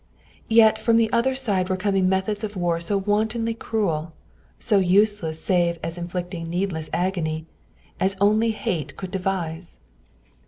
Yet 0.49 0.79
from 0.79 0.97
the 0.97 1.11
other 1.13 1.35
side 1.35 1.69
were 1.69 1.77
coming 1.77 2.09
methods 2.09 2.43
of 2.43 2.55
war 2.55 2.79
so 2.79 2.97
wantonly 2.97 3.53
cruel, 3.53 4.13
so 4.57 4.79
useless 4.79 5.39
save 5.39 5.77
as 5.83 5.95
inflicting 5.95 6.49
needless 6.49 6.89
agony, 6.91 7.45
as 7.99 8.15
only 8.19 8.49
hate 8.49 8.97
could 8.97 9.11
devise. 9.11 9.77